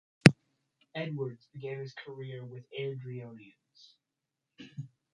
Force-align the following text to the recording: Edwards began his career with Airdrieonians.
Edwards 0.95 1.47
began 1.53 1.77
his 1.77 1.93
career 1.93 2.43
with 2.43 2.63
Airdrieonians. 2.71 3.93